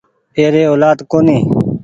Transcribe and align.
ايري 0.39 0.61
اولآد 0.71 0.99
ڪونيٚ 1.11 1.43